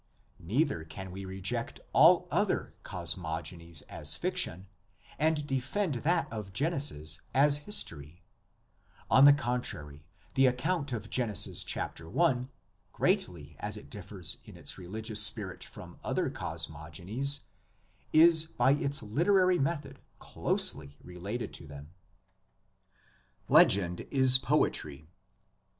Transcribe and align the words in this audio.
Neither 0.39 0.83
can 0.83 1.11
we 1.11 1.25
reject 1.25 1.79
all 1.93 2.27
other 2.31 2.73
cosmogonies 2.83 3.83
as 3.83 4.15
fiction 4.15 4.65
and 5.19 5.45
defend 5.45 5.93
that 6.01 6.27
of 6.33 6.53
Genesis 6.53 7.21
as 7.35 7.57
history; 7.69 8.23
on 9.11 9.25
the 9.25 9.31
contrary 9.31 10.03
the 10.33 10.47
account 10.47 10.91
of 10.91 11.11
Genesis 11.11 11.63
i., 11.77 12.45
greatly 12.91 13.55
as 13.59 13.77
it 13.77 13.91
differs 13.91 14.37
in 14.43 14.57
its 14.57 14.75
religious 14.75 15.21
spirit 15.21 15.63
from 15.63 15.99
other 16.03 16.31
cosmogonies, 16.31 17.41
is 18.11 18.47
by 18.47 18.71
its 18.71 19.03
literary 19.03 19.59
method 19.59 19.99
closely 20.17 20.97
related 21.03 21.53
to 21.53 21.67
them. 21.67 21.91
LEGEND 23.47 24.07
IS 24.09 24.39
POETRY. 24.39 25.05